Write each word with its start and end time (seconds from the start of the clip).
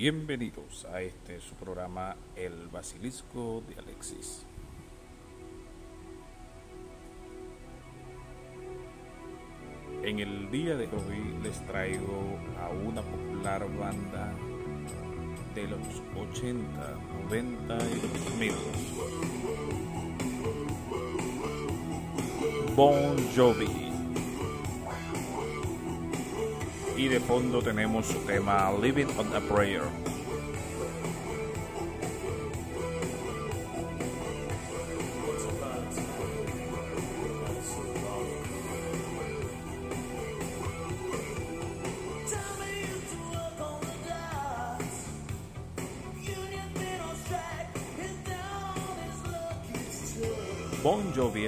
Bienvenidos 0.00 0.84
a 0.84 1.02
este 1.02 1.40
su 1.40 1.56
programa 1.56 2.14
El 2.36 2.68
Basilisco 2.68 3.64
de 3.68 3.74
Alexis. 3.80 4.46
En 10.04 10.20
el 10.20 10.52
día 10.52 10.76
de 10.76 10.84
hoy 10.84 11.42
les 11.42 11.66
traigo 11.66 12.38
a 12.62 12.68
una 12.68 13.02
popular 13.02 13.66
banda 13.76 14.32
de 15.56 15.66
los 15.66 15.80
80, 16.16 16.94
90 17.24 17.74
y 17.74 18.00
2000. 18.38 18.52
Bon 22.76 23.16
Jovi. 23.34 23.87
Y 26.98 27.06
de 27.06 27.20
fondo 27.20 27.62
tenemos 27.62 28.06
su 28.06 28.18
tema 28.26 28.72
Living 28.82 29.06
on 29.16 29.32
a 29.32 29.40
Prayer. 29.40 29.82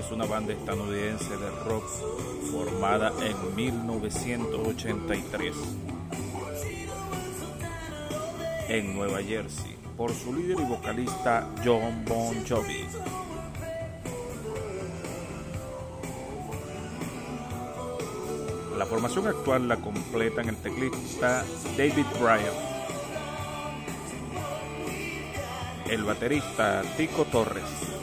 Es 0.01 0.11
una 0.11 0.25
banda 0.25 0.53
estadounidense 0.55 1.37
de 1.37 1.51
rock 1.67 1.85
formada 2.51 3.13
en 3.23 3.55
1983 3.55 5.55
en 8.69 8.95
Nueva 8.95 9.23
Jersey 9.23 9.77
por 9.99 10.15
su 10.15 10.35
líder 10.35 10.61
y 10.61 10.65
vocalista 10.65 11.47
John 11.63 12.07
Bon 12.07 12.35
Jovi. 12.49 12.87
La 18.79 18.87
formación 18.87 19.27
actual 19.27 19.69
la 19.69 19.77
completan 19.77 20.49
el 20.49 20.57
teclista 20.57 21.45
David 21.77 22.07
Bryan, 22.19 22.55
el 25.91 26.05
baterista 26.05 26.81
Tico 26.97 27.27
Torres, 27.27 28.00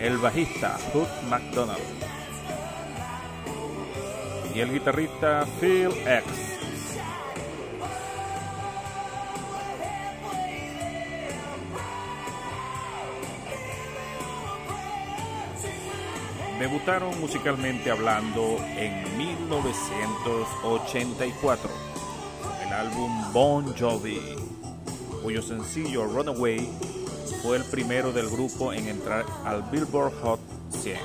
el 0.00 0.16
bajista 0.16 0.78
Hood 0.92 1.08
McDonald 1.28 1.78
y 4.54 4.60
el 4.60 4.72
guitarrista 4.72 5.44
Phil 5.60 5.90
X. 6.06 6.24
Debutaron 16.58 17.20
musicalmente 17.20 17.90
hablando 17.90 18.56
en 18.76 19.18
1984 19.18 21.70
con 22.42 22.52
el 22.66 22.72
álbum 22.72 23.32
Bon 23.32 23.74
Jovi, 23.78 24.18
cuyo 25.22 25.42
sencillo 25.42 26.06
Runaway 26.06 26.89
fue 27.42 27.56
el 27.56 27.64
primero 27.64 28.12
del 28.12 28.28
grupo 28.28 28.72
en 28.72 28.86
entrar 28.88 29.26
al 29.44 29.62
Billboard 29.70 30.12
Hot 30.22 30.40
100. 30.70 30.98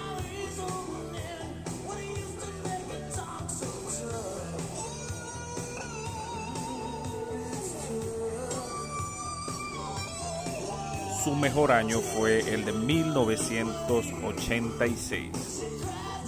Su 11.24 11.36
mejor 11.36 11.72
año 11.72 12.02
fue 12.02 12.54
el 12.54 12.66
de 12.66 12.72
1986, 12.72 15.32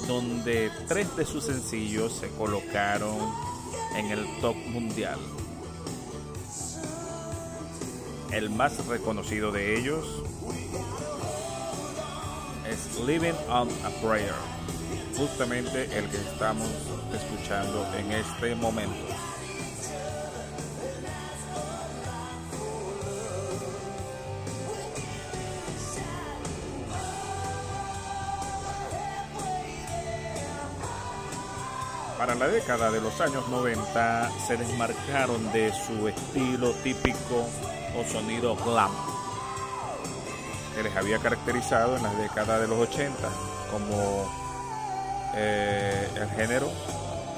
donde 0.07 0.71
tres 0.87 1.15
de 1.15 1.23
sus 1.23 1.43
sencillos 1.43 2.13
se 2.13 2.29
colocaron 2.29 3.15
en 3.95 4.07
el 4.07 4.25
top 4.41 4.55
mundial. 4.55 5.19
El 8.31 8.49
más 8.49 8.85
reconocido 8.87 9.51
de 9.51 9.79
ellos 9.79 10.05
es 12.69 12.99
Living 13.05 13.33
on 13.49 13.69
a 13.85 13.89
Prayer, 14.01 14.33
justamente 15.17 15.83
el 15.97 16.09
que 16.09 16.17
estamos 16.17 16.69
escuchando 17.13 17.87
en 17.97 18.11
este 18.11 18.53
momento. 18.55 19.15
Para 32.17 32.35
la 32.35 32.47
década 32.49 32.91
de 32.91 32.99
los 32.99 33.21
años 33.21 33.47
90 33.47 34.31
se 34.45 34.57
desmarcaron 34.57 35.51
de 35.53 35.71
su 35.71 36.07
estilo 36.07 36.71
típico 36.83 37.47
o 37.95 38.03
sonido 38.03 38.55
glam. 38.57 38.91
que 40.75 40.83
les 40.83 40.95
había 40.95 41.17
caracterizado 41.19 41.97
en 41.97 42.03
la 42.03 42.13
década 42.13 42.59
de 42.59 42.67
los 42.67 42.77
80 42.77 43.17
como 43.71 44.31
eh, 45.33 46.07
el 46.15 46.29
género 46.29 46.69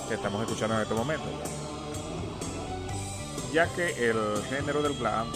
que 0.08 0.16
estamos 0.16 0.42
escuchando 0.42 0.76
en 0.76 0.82
este 0.82 0.94
momento. 0.94 1.26
Ya 3.54 3.68
que 3.68 4.10
el 4.10 4.44
género 4.50 4.82
del 4.82 4.94
glam 4.96 5.28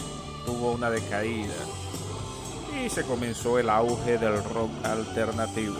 tuvo 0.44 0.72
una 0.72 0.90
decaída 0.90 1.54
y 2.82 2.90
se 2.90 3.04
comenzó 3.04 3.58
el 3.58 3.70
auge 3.70 4.18
del 4.18 4.42
rock 4.44 4.70
alternativo. 4.84 5.78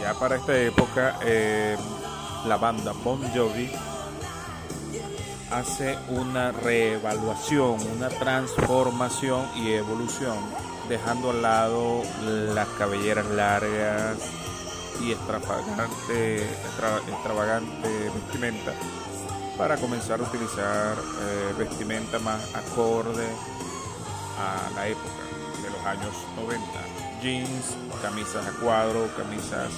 Ya 0.00 0.14
para 0.14 0.36
esta 0.36 0.58
época 0.58 1.18
eh, 1.22 1.76
la 2.46 2.56
banda 2.56 2.92
Bon 3.04 3.20
Jovi 3.34 3.70
hace 5.58 5.98
una 6.08 6.52
reevaluación, 6.52 7.78
una 7.96 8.08
transformación 8.08 9.44
y 9.56 9.72
evolución, 9.72 10.36
dejando 10.88 11.30
al 11.30 11.42
lado 11.42 12.02
las 12.22 12.68
cabelleras 12.78 13.26
largas 13.26 14.18
y 15.02 15.10
extravagante, 15.10 16.44
extra, 16.44 16.98
extravagante 17.08 17.88
vestimenta 18.14 18.72
para 19.56 19.76
comenzar 19.76 20.20
a 20.20 20.22
utilizar 20.22 20.96
eh, 20.96 21.54
vestimenta 21.58 22.20
más 22.20 22.54
acorde 22.54 23.26
a 24.38 24.70
la 24.76 24.86
época 24.86 25.24
de 25.60 25.70
los 25.70 25.84
años 25.84 26.14
90. 26.36 26.64
Jeans, 27.20 27.76
camisas 28.00 28.46
a 28.46 28.52
cuadro, 28.60 29.08
camisas 29.16 29.72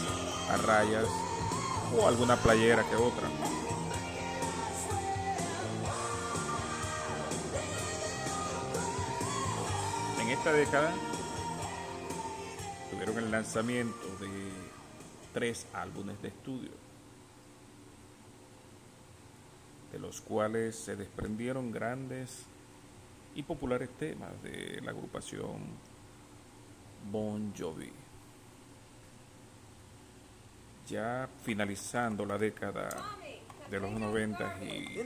a 0.51 0.59
rayas 0.59 1.07
o 1.99 2.07
alguna 2.07 2.37
playera 2.37 2.85
que 2.85 2.97
otra. 2.97 3.29
Esta 10.41 10.53
década 10.55 10.91
tuvieron 12.91 13.19
el 13.19 13.31
lanzamiento 13.31 14.09
de 14.21 14.51
tres 15.35 15.67
álbumes 15.75 16.23
de 16.23 16.29
estudio, 16.29 16.71
de 19.93 19.99
los 19.99 20.23
cuales 20.23 20.77
se 20.77 20.97
desprendieron 20.97 21.71
grandes 21.71 22.47
y 23.35 23.43
populares 23.43 23.91
temas 23.99 24.31
de 24.43 24.81
la 24.83 24.93
agrupación 24.93 25.59
Bon 27.13 27.53
Jovi. 27.55 27.93
Ya 30.89 31.29
finalizando 31.45 32.25
la 32.25 32.39
década 32.39 32.89
de 33.71 33.79
los 33.79 33.91
90 33.91 34.65
y 34.65 35.01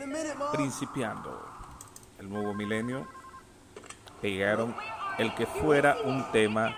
principiando 0.52 1.44
el 2.20 2.28
nuevo 2.28 2.54
milenio, 2.54 3.08
pegaron 4.22 4.76
el 5.18 5.34
que 5.34 5.46
fuera 5.46 5.96
un 6.04 6.24
tema 6.32 6.74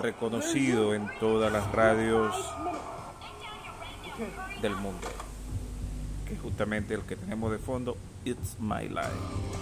reconocido 0.00 0.94
en 0.94 1.08
todas 1.18 1.52
las 1.52 1.70
radios 1.72 2.34
del 4.60 4.74
mundo, 4.76 5.08
que 6.26 6.34
es 6.34 6.40
justamente 6.40 6.94
el 6.94 7.02
que 7.02 7.16
tenemos 7.16 7.50
de 7.52 7.58
fondo, 7.58 7.96
It's 8.24 8.58
My 8.58 8.88
Life. 8.88 9.60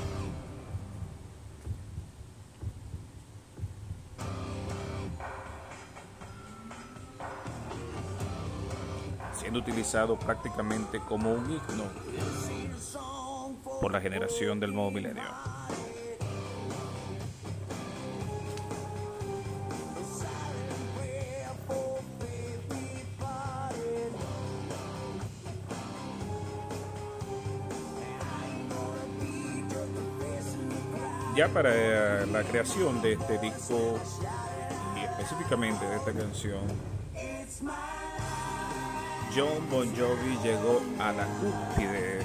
siendo 9.39 9.61
utilizado 9.61 10.19
prácticamente 10.19 11.01
como 11.01 11.33
un 11.33 11.45
himno 11.49 11.85
por 13.81 13.93
la 13.93 14.01
generación 14.01 14.61
del 14.61 14.75
nuevo 14.75 14.91
milenio. 14.91 15.23
Ya 31.39 31.47
para 31.47 32.27
la 32.27 32.43
creación 32.43 33.01
de 33.01 33.13
este 33.13 33.39
disco 33.39 33.97
y 34.97 35.05
específicamente 35.05 35.87
de 35.87 35.95
esta 35.95 36.13
canción, 36.13 36.63
John 39.33 39.71
Bon 39.71 39.87
Jovi 39.95 40.37
llegó 40.43 40.83
a 40.99 41.13
la 41.13 41.27
cúspide 41.39 42.23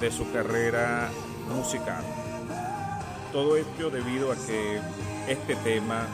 de 0.00 0.10
su 0.10 0.28
carrera 0.32 1.10
musical. 1.54 2.02
Todo 3.30 3.56
esto 3.56 3.88
debido 3.88 4.32
a 4.32 4.34
que 4.34 4.80
este 5.28 5.54
tema 5.54 6.04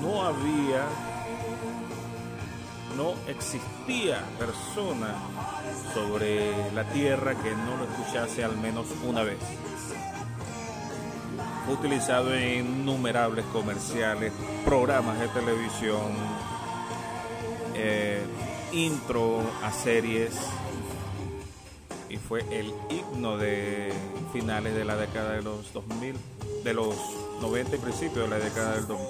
no 0.00 0.22
había, 0.22 0.86
no 2.96 3.14
existía 3.26 4.22
persona 4.38 5.12
sobre 5.92 6.72
la 6.72 6.84
tierra 6.84 7.34
que 7.34 7.50
no 7.50 7.78
lo 7.78 7.82
escuchase 7.82 8.44
al 8.44 8.56
menos 8.58 8.86
una 9.04 9.24
vez. 9.24 9.40
Utilizado 11.70 12.34
en 12.34 12.66
innumerables 12.66 13.44
comerciales, 13.46 14.32
programas 14.64 15.20
de 15.20 15.28
televisión, 15.28 16.12
eh, 17.74 18.22
intro 18.72 19.42
a 19.62 19.70
series 19.70 20.34
y 22.08 22.16
fue 22.16 22.40
el 22.50 22.72
himno 22.88 23.36
de 23.36 23.92
finales 24.32 24.74
de 24.74 24.84
la 24.84 24.96
década 24.96 25.32
de 25.32 25.42
los 25.42 25.72
2000, 25.72 26.16
de 26.64 26.74
los 26.74 26.96
90 27.42 27.76
y 27.76 27.78
principios 27.78 28.30
de 28.30 28.38
la 28.38 28.44
década 28.44 28.74
del 28.74 28.86
2000. 28.86 29.06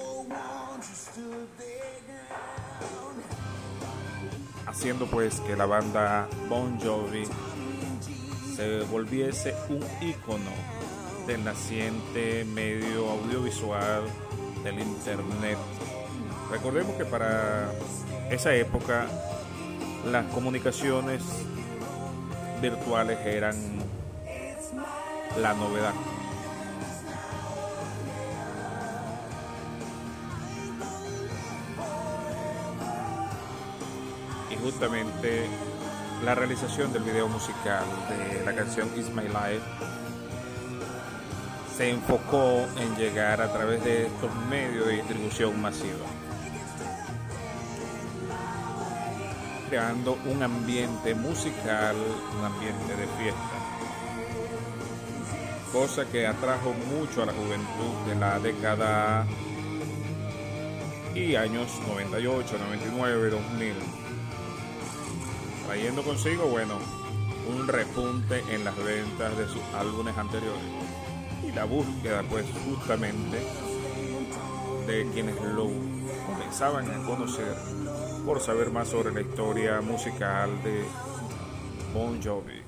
Haciendo 4.67 5.07
pues 5.07 5.39
que 5.41 5.55
la 5.55 5.65
banda 5.65 6.27
Bon 6.49 6.79
Jovi 6.79 7.25
se 8.55 8.81
volviese 8.81 9.55
un 9.69 9.83
ícono 10.01 10.51
del 11.29 11.43
naciente 11.43 12.43
medio 12.43 13.07
audiovisual 13.07 14.01
del 14.63 14.79
internet. 14.79 15.59
Recordemos 16.49 16.95
que 16.95 17.05
para 17.05 17.69
esa 18.31 18.55
época 18.55 19.05
las 20.11 20.25
comunicaciones 20.33 21.21
virtuales 22.63 23.19
eran 23.23 23.55
la 25.39 25.53
novedad. 25.53 25.93
Y 34.49 34.55
justamente 34.55 35.45
la 36.25 36.33
realización 36.33 36.91
del 36.91 37.03
video 37.03 37.27
musical 37.27 37.83
de 38.09 38.43
la 38.43 38.55
canción 38.55 38.89
Is 38.97 39.11
My 39.11 39.25
Life 39.25 39.61
se 41.79 41.91
enfocó 41.91 42.67
en 42.77 42.93
llegar 42.97 43.39
a 43.39 43.53
través 43.53 43.81
de 43.85 44.07
estos 44.07 44.29
medios 44.49 44.85
de 44.85 44.95
distribución 44.95 45.61
masiva. 45.61 46.05
creando 49.69 50.17
un 50.25 50.43
ambiente 50.43 51.15
musical, 51.15 51.95
un 52.37 52.43
ambiente 52.43 52.95
de 52.97 53.07
fiesta. 53.17 53.55
Cosa 55.71 56.05
que 56.05 56.27
atrajo 56.27 56.73
mucho 56.73 57.23
a 57.23 57.27
la 57.27 57.33
juventud 57.33 58.07
de 58.07 58.15
la 58.15 58.39
década 58.39 59.25
y 61.15 61.35
años 61.35 61.69
98, 61.87 62.57
99, 62.57 63.29
2000. 63.29 63.73
Trayendo 65.67 66.03
consigo, 66.03 66.45
bueno, 66.47 66.77
un 67.47 67.67
repunte 67.69 68.43
en 68.49 68.65
las 68.65 68.75
ventas 68.75 69.37
de 69.37 69.47
sus 69.47 69.61
álbumes 69.77 70.17
anteriores 70.17 70.88
y 71.49 71.55
la 71.55 71.65
búsqueda 71.65 72.23
pues 72.29 72.45
justamente 72.65 73.37
de 74.87 75.09
quienes 75.13 75.35
lo 75.41 75.69
comenzaban 76.25 76.89
a 76.89 77.05
conocer 77.05 77.55
por 78.25 78.39
saber 78.39 78.69
más 78.71 78.89
sobre 78.89 79.13
la 79.13 79.21
historia 79.21 79.81
musical 79.81 80.49
de 80.63 80.83
Bon 81.93 82.21
Jovi. 82.21 82.58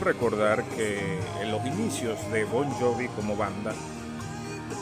Recordar 0.00 0.64
que 0.64 1.20
en 1.42 1.50
los 1.50 1.64
inicios 1.66 2.18
de 2.32 2.44
Bon 2.44 2.68
Jovi 2.70 3.08
como 3.08 3.36
banda 3.36 3.74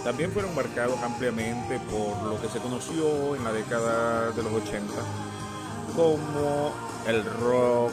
también 0.05 0.31
fueron 0.31 0.55
marcados 0.55 1.03
ampliamente 1.03 1.81
por 1.91 2.23
lo 2.23 2.41
que 2.41 2.49
se 2.49 2.61
conoció 2.61 3.35
en 3.35 3.43
la 3.43 3.53
década 3.53 4.31
de 4.31 4.43
los 4.43 4.53
80 4.53 4.93
como 5.97 6.73
el 7.09 7.25
rock 7.25 7.93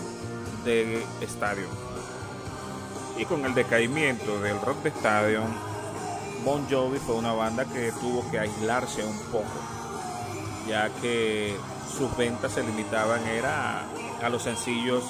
de 0.66 1.04
estadio. 1.22 1.68
Y 3.18 3.26
con 3.26 3.44
el 3.44 3.56
decaimiento 3.56 4.40
del 4.42 4.62
rock 4.62 4.84
de 4.84 4.90
estadio, 4.90 5.42
Bon 6.44 6.64
Jovi 6.70 7.00
fue 7.00 7.16
una 7.16 7.34
banda 7.34 7.66
que 7.66 7.92
tuvo 7.94 8.30
que 8.30 8.38
aislarse 8.38 9.04
un 9.04 9.18
poco, 9.32 9.60
ya 10.68 10.90
que 11.02 11.56
sus 11.98 12.16
ventas 12.18 12.52
se 12.52 12.64
limitaban 12.64 13.26
era 13.26 13.84
a 14.22 14.30
los 14.30 14.44
sencillos 14.44 15.04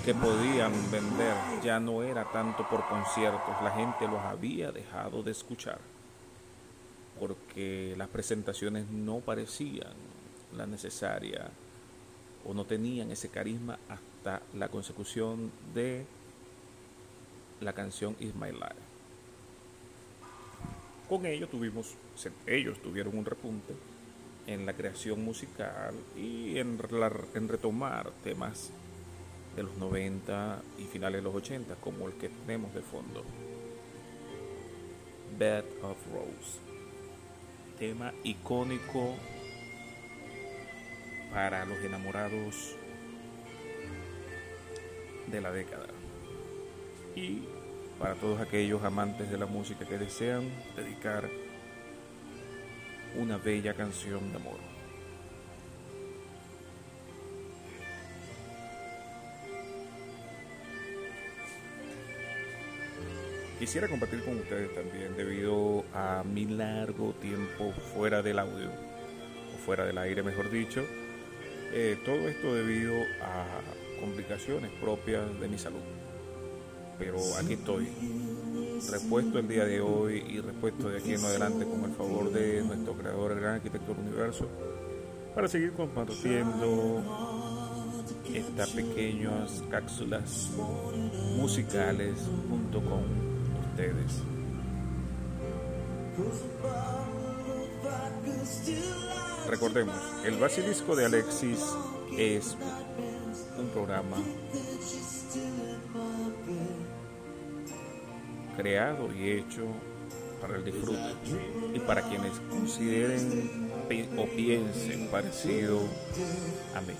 que 0.00 0.14
podían 0.14 0.72
vender 0.90 1.34
ya 1.62 1.78
no 1.78 2.02
era 2.02 2.24
tanto 2.24 2.66
por 2.68 2.86
conciertos, 2.88 3.62
la 3.62 3.72
gente 3.72 4.08
los 4.08 4.20
había 4.20 4.72
dejado 4.72 5.22
de 5.22 5.32
escuchar 5.32 5.78
porque 7.20 7.94
las 7.98 8.08
presentaciones 8.08 8.88
no 8.88 9.20
parecían 9.20 9.92
la 10.56 10.66
necesaria 10.66 11.50
o 12.44 12.54
no 12.54 12.64
tenían 12.64 13.10
ese 13.10 13.28
carisma 13.28 13.78
hasta 13.88 14.42
la 14.54 14.68
consecución 14.68 15.52
de 15.74 16.06
la 17.60 17.74
canción 17.74 18.16
Is 18.18 18.34
My 18.34 18.50
Life. 18.50 18.82
Con 21.08 21.26
ello 21.26 21.48
tuvimos, 21.48 21.94
ellos 22.46 22.78
tuvieron 22.82 23.16
un 23.16 23.24
repunte 23.24 23.74
en 24.46 24.64
la 24.64 24.72
creación 24.72 25.22
musical 25.24 25.94
y 26.16 26.58
en 26.58 26.78
retomar 26.78 28.10
temas 28.24 28.72
de 29.56 29.62
los 29.62 29.76
90 29.76 30.62
y 30.78 30.84
finales 30.84 31.20
de 31.20 31.22
los 31.22 31.34
80, 31.34 31.74
como 31.76 32.08
el 32.08 32.14
que 32.14 32.28
tenemos 32.28 32.72
de 32.74 32.82
fondo. 32.82 33.22
Bed 35.38 35.64
of 35.82 35.96
Rose. 36.12 36.58
Tema 37.78 38.12
icónico 38.22 39.14
para 41.32 41.64
los 41.64 41.78
enamorados 41.78 42.76
de 45.26 45.40
la 45.40 45.50
década. 45.50 45.88
Y 47.16 47.42
para 47.98 48.14
todos 48.14 48.40
aquellos 48.40 48.82
amantes 48.84 49.30
de 49.30 49.38
la 49.38 49.46
música 49.46 49.86
que 49.86 49.98
desean 49.98 50.50
dedicar 50.76 51.28
una 53.16 53.36
bella 53.36 53.74
canción 53.74 54.30
de 54.30 54.36
amor. 54.36 54.71
Quisiera 63.62 63.86
compartir 63.86 64.24
con 64.24 64.40
ustedes 64.40 64.74
también, 64.74 65.16
debido 65.16 65.84
a 65.94 66.24
mi 66.24 66.46
largo 66.46 67.12
tiempo 67.12 67.72
fuera 67.94 68.20
del 68.20 68.40
audio, 68.40 68.68
o 68.68 69.64
fuera 69.64 69.84
del 69.84 69.98
aire 69.98 70.24
mejor 70.24 70.50
dicho, 70.50 70.84
eh, 71.72 71.96
todo 72.04 72.28
esto 72.28 72.56
debido 72.56 72.92
a 73.22 73.46
complicaciones 74.00 74.68
propias 74.80 75.38
de 75.38 75.46
mi 75.46 75.58
salud. 75.58 75.78
Pero 76.98 77.18
aquí 77.40 77.52
estoy, 77.52 77.86
repuesto 78.90 79.38
el 79.38 79.46
día 79.46 79.64
de 79.64 79.80
hoy 79.80 80.24
y 80.28 80.40
repuesto 80.40 80.88
de 80.88 80.98
aquí 80.98 81.14
en 81.14 81.24
adelante 81.24 81.64
con 81.64 81.84
el 81.84 81.92
favor 81.92 82.32
de 82.32 82.62
nuestro 82.62 82.94
creador, 82.94 83.30
el 83.30 83.38
gran 83.38 83.54
arquitecto 83.54 83.94
del 83.94 84.08
universo, 84.08 84.48
para 85.36 85.46
seguir 85.46 85.72
compartiendo 85.74 87.00
estas 88.34 88.70
pequeñas 88.70 89.62
cápsulas 89.70 90.50
musicales 91.36 92.18
junto 92.48 92.80
con 92.80 93.21
ustedes. 93.72 94.22
Recordemos, 99.48 99.96
el 100.24 100.36
Basilisco 100.36 100.94
de 100.94 101.06
Alexis 101.06 101.60
es 102.16 102.56
un 103.58 103.68
programa 103.68 104.16
creado 108.56 109.12
y 109.14 109.30
hecho 109.30 109.66
para 110.40 110.56
el 110.56 110.64
disfrute 110.64 110.98
y 111.74 111.78
para 111.80 112.02
quienes 112.02 112.32
consideren 112.50 113.70
o 114.16 114.26
piensen 114.26 115.08
parecido 115.08 115.80
a 116.74 116.80
mí, 116.80 116.94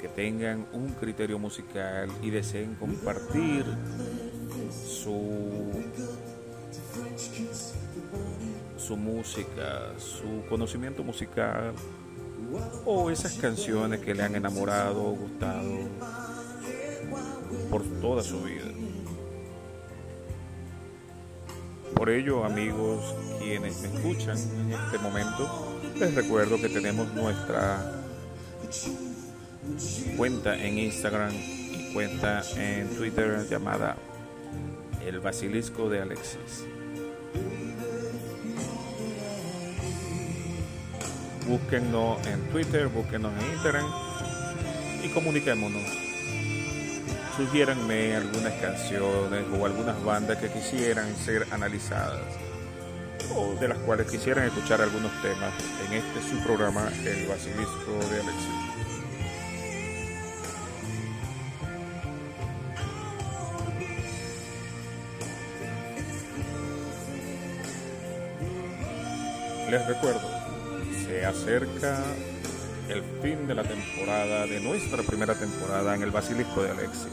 que 0.00 0.08
tengan 0.08 0.66
un 0.72 0.90
criterio 0.94 1.38
musical 1.38 2.10
y 2.22 2.30
deseen 2.30 2.74
compartir 2.76 3.64
su 5.04 5.70
su 8.78 8.96
música, 8.96 9.92
su 9.98 10.46
conocimiento 10.48 11.02
musical 11.02 11.72
o 12.84 13.10
esas 13.10 13.34
canciones 13.34 14.00
que 14.00 14.14
le 14.14 14.22
han 14.22 14.34
enamorado 14.34 15.02
o 15.02 15.10
gustado 15.12 15.70
por 17.70 17.82
toda 18.00 18.22
su 18.22 18.42
vida. 18.42 18.64
Por 21.94 22.10
ello, 22.10 22.44
amigos, 22.44 23.14
quienes 23.38 23.80
me 23.80 23.88
escuchan 23.88 24.36
en 24.38 24.72
este 24.72 24.98
momento, 24.98 25.80
les 25.96 26.14
recuerdo 26.14 26.60
que 26.60 26.68
tenemos 26.68 27.12
nuestra 27.14 28.02
cuenta 30.16 30.56
en 30.62 30.78
Instagram 30.78 31.32
y 31.32 31.92
cuenta 31.94 32.42
en 32.56 32.88
Twitter 32.96 33.46
llamada 33.48 33.96
El 35.06 35.20
Basilisco 35.20 35.90
de 35.90 36.00
Alexis. 36.00 36.64
Búsquennos 41.46 42.26
en 42.26 42.40
Twitter, 42.50 42.88
búsquenos 42.88 43.32
en 43.38 43.52
Instagram 43.52 43.86
y 45.02 45.08
comuniquémonos. 45.08 45.82
Sugiéranme 47.36 48.16
algunas 48.16 48.52
canciones 48.54 49.44
o 49.58 49.66
algunas 49.66 50.02
bandas 50.02 50.38
que 50.38 50.48
quisieran 50.48 51.14
ser 51.16 51.46
analizadas 51.50 52.22
o 53.34 53.54
de 53.60 53.68
las 53.68 53.78
cuales 53.78 54.10
quisieran 54.10 54.46
escuchar 54.46 54.80
algunos 54.80 55.12
temas 55.20 55.52
en 55.86 55.94
este 55.94 56.22
su 56.30 56.42
programa 56.44 56.88
El 57.04 57.26
Basilisco 57.26 57.92
de 58.10 58.20
Alexis. 58.20 58.93
Les 69.74 69.84
recuerdo 69.88 70.20
se 71.04 71.26
acerca 71.26 72.00
el 72.88 73.02
fin 73.20 73.48
de 73.48 73.56
la 73.56 73.64
temporada, 73.64 74.46
de 74.46 74.60
nuestra 74.60 75.02
primera 75.02 75.34
temporada 75.34 75.96
en 75.96 76.02
el 76.04 76.12
Basilisco 76.12 76.62
de 76.62 76.70
Alexis. 76.70 77.08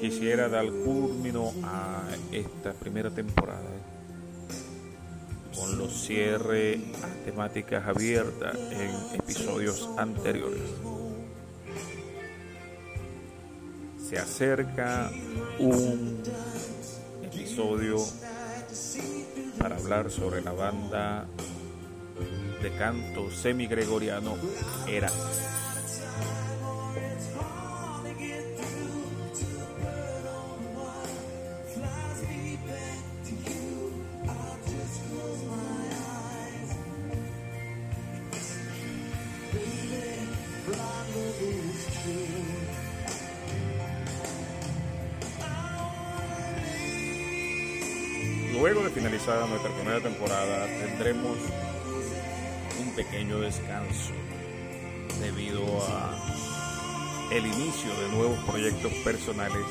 Quisiera 0.00 0.48
dar 0.48 0.64
culmino 0.64 1.52
a 1.62 2.04
esta 2.32 2.72
primera 2.72 3.10
temporada 3.10 3.68
con 5.54 5.76
los 5.76 5.92
cierres 6.06 6.80
a 7.04 7.24
temáticas 7.26 7.86
abiertas 7.86 8.56
en 8.56 9.20
episodios 9.20 9.90
anteriores. 9.98 10.62
Se 14.08 14.18
acerca 14.18 15.10
un 15.58 16.22
episodio 17.22 17.98
para 19.60 19.76
hablar 19.76 20.10
sobre 20.10 20.40
la 20.40 20.52
banda 20.52 21.26
de 22.62 22.70
canto 22.76 23.30
semi-gregoriano 23.30 24.36
Era. 24.88 25.10
Luego 48.60 48.82
de 48.82 48.90
finalizada 48.90 49.46
nuestra 49.46 49.70
primera 49.72 50.00
temporada 50.00 50.66
tendremos 50.66 51.38
un 52.78 52.94
pequeño 52.94 53.40
descanso 53.40 54.12
debido 55.18 55.64
a 55.82 56.14
el 57.32 57.46
inicio 57.46 57.90
de 58.02 58.08
nuevos 58.10 58.38
proyectos 58.40 58.92
personales 59.02 59.64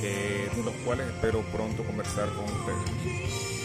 de 0.00 0.62
los 0.64 0.74
cuales 0.86 1.06
espero 1.08 1.42
pronto 1.52 1.84
conversar 1.84 2.30
con 2.30 2.44
ustedes. 2.46 3.60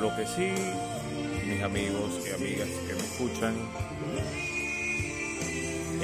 Lo 0.00 0.14
que 0.14 0.26
sí, 0.28 0.52
mis 1.44 1.60
amigos 1.64 2.20
y 2.24 2.34
amigas 2.34 2.68
que 2.86 2.94
me 2.94 3.00
escuchan, 3.00 3.54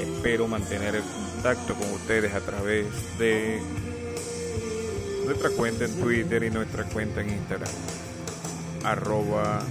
espero 0.03 0.47
mantener 0.47 0.95
el 0.95 1.03
contacto 1.03 1.75
con 1.75 1.91
ustedes 1.91 2.33
a 2.33 2.41
través 2.41 2.85
de 3.17 3.61
nuestra 5.25 5.49
cuenta 5.51 5.85
en 5.85 5.99
Twitter 5.99 6.43
y 6.43 6.49
nuestra 6.49 6.83
cuenta 6.85 7.21
en 7.21 7.29
Instagram. 7.31 7.69
Arroba 8.83 9.63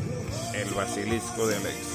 basilisco 0.75 1.47
de 1.47 1.57
Alexis. 1.57 1.87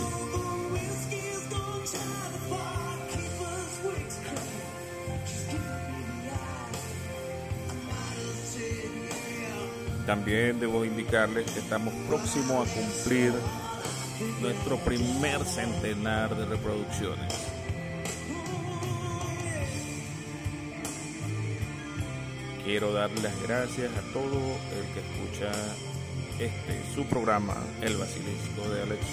También 10.06 10.60
debo 10.60 10.86
indicarles 10.86 11.52
que 11.52 11.60
estamos 11.60 11.94
próximos 12.08 12.70
a 12.70 12.74
cumplir 12.74 13.34
nuestro 14.42 14.78
primer 14.78 15.44
centenar 15.44 16.34
de 16.36 16.46
reproducciones. 16.46 17.47
Quiero 22.68 22.92
darle 22.92 23.22
las 23.22 23.42
gracias 23.44 23.90
a 23.96 24.02
todo 24.12 24.36
el 24.76 24.86
que 24.94 25.00
escucha 25.00 25.50
este 26.38 26.94
su 26.94 27.06
programa 27.06 27.56
El 27.80 27.96
Basilisco 27.96 28.70
de 28.70 28.82
Alex, 28.82 29.06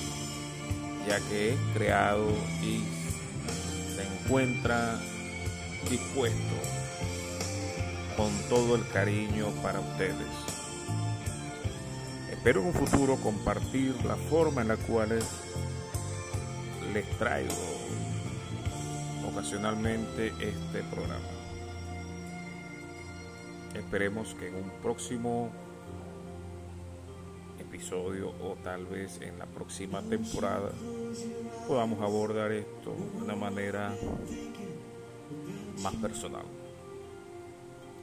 ya 1.08 1.20
que 1.28 1.52
es 1.52 1.58
creado 1.73 2.32
y 2.61 2.82
se 3.94 4.02
encuentra 4.02 4.99
dispuesto 5.88 6.56
con 8.16 8.32
todo 8.49 8.75
el 8.75 8.84
cariño 8.88 9.50
para 9.62 9.78
ustedes. 9.78 10.16
Espero 12.32 12.61
en 12.61 12.66
un 12.66 12.75
futuro 12.75 13.14
compartir 13.18 13.94
la 14.04 14.16
forma 14.16 14.62
en 14.62 14.68
la 14.68 14.76
cual 14.78 15.16
les 16.92 17.18
traigo 17.18 17.54
ocasionalmente 19.30 20.32
este 20.40 20.82
programa. 20.90 21.34
Esperemos 23.75 24.35
que 24.35 24.49
en 24.49 24.57
un 24.57 24.71
próximo 24.83 25.50
episodio 27.59 28.31
o 28.40 28.57
tal 28.62 28.87
vez 28.87 29.21
en 29.21 29.38
la 29.38 29.47
próxima 29.47 30.00
temporada 30.02 30.71
podamos 31.66 32.00
abordar 32.00 32.52
esto 32.52 32.95
de 32.95 33.23
una 33.23 33.35
manera 33.35 33.93
más 35.83 35.95
personal. 35.97 36.45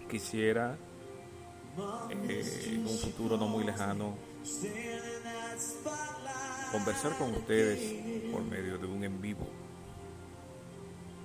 Quisiera 0.10 0.78
eh, 2.28 2.74
en 2.74 2.86
un 2.86 2.98
futuro 2.98 3.38
no 3.38 3.48
muy 3.48 3.64
lejano 3.64 4.16
conversar 6.72 7.18
con 7.18 7.34
ustedes 7.34 8.30
por 8.32 8.44
medio 8.44 8.78
de 8.78 8.88
un 8.88 9.04
en 9.04 9.22
vivo 9.22 9.48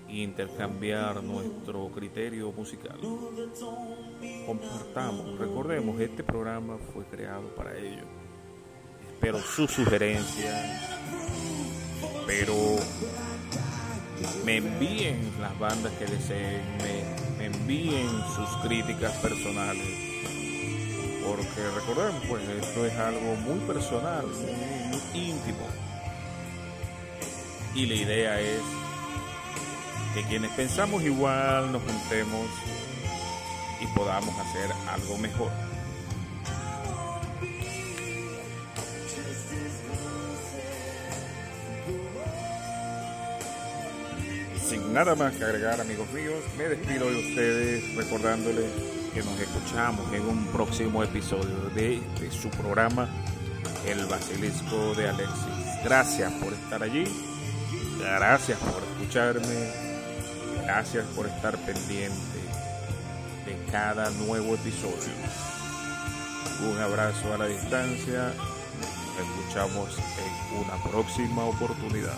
intercambiar 0.09 1.23
nuestro 1.23 1.89
criterio 1.89 2.53
musical. 2.53 2.99
Compartamos, 4.47 5.39
recordemos, 5.39 6.01
este 6.01 6.23
programa 6.23 6.79
fue 6.93 7.05
creado 7.05 7.49
para 7.55 7.77
ello. 7.77 8.05
Espero 9.13 9.39
sus 9.39 9.71
sugerencias, 9.71 10.81
pero 12.27 12.55
me 14.45 14.59
envíen 14.59 15.33
las 15.41 15.59
bandas 15.59 15.93
que 15.95 16.07
deseen, 16.07 16.63
me, 16.79 17.45
envíen 17.45 18.09
sus 18.35 18.49
críticas 18.63 19.13
personales, 19.19 19.87
porque 21.27 21.69
recordemos, 21.75 22.23
pues 22.29 22.49
esto 22.49 22.87
es 22.87 22.95
algo 22.95 23.35
muy 23.37 23.59
personal, 23.61 24.27
muy 24.27 25.21
íntimo. 25.21 25.67
Y 27.75 27.87
la 27.87 27.95
idea 27.95 28.41
es 28.41 28.63
que 30.17 30.23
quienes 30.23 30.51
pensamos 30.53 31.03
igual 31.03 31.71
nos 31.73 31.83
juntemos 31.83 32.47
y 33.83 33.87
podamos 33.89 34.35
hacer 34.39 34.71
algo 34.89 35.19
mejor. 35.19 35.51
Sin 44.67 44.95
nada 44.95 45.15
más 45.15 45.35
que 45.35 45.45
agregar 45.45 45.83
amigos 45.83 46.11
míos, 46.13 46.43
me 46.57 46.65
despido 46.65 47.11
de 47.11 47.19
ustedes 47.19 47.95
recordándoles 47.95 48.71
que 49.13 49.23
nos 49.23 49.39
escuchamos 49.39 50.11
en 50.15 50.23
un 50.23 50.47
próximo 50.47 51.03
episodio 51.03 51.69
de, 51.75 52.01
de 52.19 52.31
su 52.31 52.49
programa 52.49 53.07
El 53.87 54.07
Basilisco 54.07 54.95
de 54.95 55.11
Alexis. 55.11 55.85
Gracias 55.85 56.33
por 56.43 56.55
estar 56.55 56.83
allí, 56.83 57.05
gracias 57.99 58.59
por 58.61 58.83
escucharme, 58.83 59.86
gracias 60.67 61.07
por 61.15 61.27
estar 61.29 61.57
pendiente 61.59 62.41
de 63.47 63.57
cada 63.71 64.11
nuevo 64.11 64.57
episodio. 64.57 65.15
Un 66.69 66.79
abrazo 66.81 67.33
a 67.33 67.39
la 67.39 67.47
distancia, 67.47 68.33
nos 68.81 69.29
escuchamos 69.29 69.97
en 69.97 70.65
una 70.65 70.91
próxima 70.91 71.45
oportunidad. 71.45 72.17